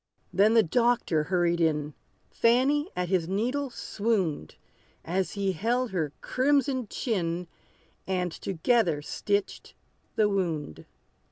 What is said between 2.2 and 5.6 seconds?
Fanny at his needle swooned, As he